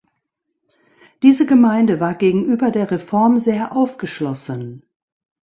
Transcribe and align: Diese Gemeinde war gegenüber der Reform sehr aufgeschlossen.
Diese 1.21 1.45
Gemeinde 1.45 1.99
war 1.99 2.15
gegenüber 2.15 2.71
der 2.71 2.89
Reform 2.89 3.37
sehr 3.37 3.75
aufgeschlossen. 3.77 4.83